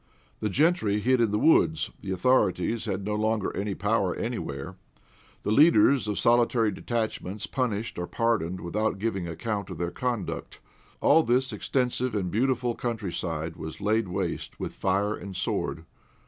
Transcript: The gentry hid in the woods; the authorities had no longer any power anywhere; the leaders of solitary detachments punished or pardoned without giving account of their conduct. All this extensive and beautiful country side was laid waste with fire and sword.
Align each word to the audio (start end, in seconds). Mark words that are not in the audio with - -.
The 0.39 0.49
gentry 0.49 0.99
hid 0.99 1.21
in 1.21 1.29
the 1.29 1.37
woods; 1.37 1.91
the 2.01 2.09
authorities 2.09 2.85
had 2.85 3.05
no 3.05 3.13
longer 3.13 3.55
any 3.55 3.75
power 3.75 4.15
anywhere; 4.15 4.75
the 5.43 5.51
leaders 5.51 6.07
of 6.07 6.17
solitary 6.17 6.71
detachments 6.71 7.45
punished 7.45 7.99
or 7.99 8.07
pardoned 8.07 8.61
without 8.61 8.97
giving 8.97 9.27
account 9.27 9.69
of 9.69 9.77
their 9.77 9.91
conduct. 9.91 10.59
All 11.01 11.21
this 11.21 11.53
extensive 11.53 12.15
and 12.15 12.31
beautiful 12.31 12.73
country 12.73 13.13
side 13.13 13.57
was 13.57 13.79
laid 13.79 14.07
waste 14.07 14.59
with 14.59 14.73
fire 14.73 15.13
and 15.13 15.35
sword. 15.35 15.85